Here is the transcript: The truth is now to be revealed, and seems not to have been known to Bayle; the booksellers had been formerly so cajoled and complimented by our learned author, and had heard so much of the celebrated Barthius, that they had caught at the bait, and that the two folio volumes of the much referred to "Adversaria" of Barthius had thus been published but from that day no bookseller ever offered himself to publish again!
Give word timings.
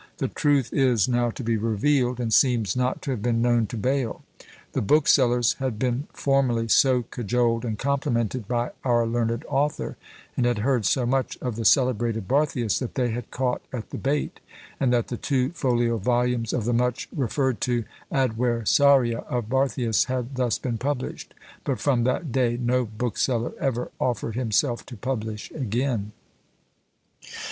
The 0.17 0.29
truth 0.29 0.73
is 0.73 1.07
now 1.07 1.29
to 1.29 1.43
be 1.43 1.57
revealed, 1.57 2.19
and 2.19 2.33
seems 2.33 2.75
not 2.75 3.03
to 3.03 3.11
have 3.11 3.21
been 3.21 3.39
known 3.39 3.67
to 3.67 3.77
Bayle; 3.77 4.23
the 4.71 4.81
booksellers 4.81 5.53
had 5.59 5.77
been 5.77 6.07
formerly 6.11 6.67
so 6.69 7.03
cajoled 7.11 7.63
and 7.63 7.77
complimented 7.77 8.47
by 8.47 8.71
our 8.83 9.05
learned 9.05 9.45
author, 9.47 9.97
and 10.35 10.47
had 10.47 10.57
heard 10.65 10.87
so 10.87 11.05
much 11.05 11.37
of 11.39 11.55
the 11.55 11.65
celebrated 11.65 12.27
Barthius, 12.27 12.79
that 12.79 12.95
they 12.95 13.09
had 13.11 13.29
caught 13.29 13.61
at 13.71 13.91
the 13.91 13.99
bait, 13.99 14.39
and 14.79 14.91
that 14.91 15.09
the 15.09 15.17
two 15.17 15.51
folio 15.51 15.99
volumes 15.99 16.51
of 16.51 16.65
the 16.65 16.73
much 16.73 17.07
referred 17.15 17.61
to 17.61 17.83
"Adversaria" 18.11 19.19
of 19.29 19.49
Barthius 19.49 20.05
had 20.05 20.33
thus 20.33 20.57
been 20.57 20.79
published 20.79 21.35
but 21.63 21.79
from 21.79 22.05
that 22.05 22.31
day 22.31 22.57
no 22.59 22.85
bookseller 22.85 23.53
ever 23.59 23.91
offered 23.99 24.33
himself 24.33 24.83
to 24.87 24.97
publish 24.97 25.51
again! 25.51 26.11